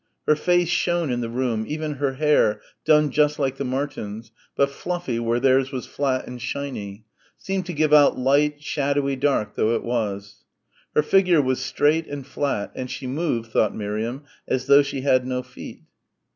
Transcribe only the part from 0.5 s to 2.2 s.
shone in the room, even her